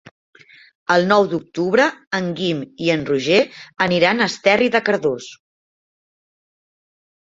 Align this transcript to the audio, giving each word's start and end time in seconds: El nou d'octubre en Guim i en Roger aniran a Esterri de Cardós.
El 0.95 1.05
nou 1.11 1.25
d'octubre 1.33 1.85
en 2.21 2.33
Guim 2.41 2.65
i 2.87 2.91
en 2.97 3.05
Roger 3.13 3.39
aniran 3.89 4.19
a 4.27 4.33
Esterri 4.33 4.75
de 4.81 4.85
Cardós. 4.91 5.33